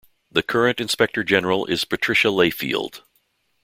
The 0.31 0.41
current 0.41 0.79
Inspector 0.79 1.23
General 1.25 1.67
is 1.67 1.85
Patricia 1.85 2.29
Layfield. 2.29 3.01